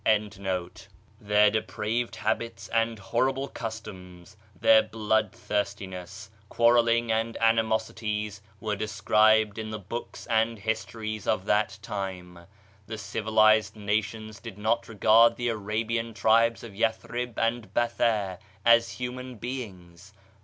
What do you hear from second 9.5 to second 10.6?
in the books and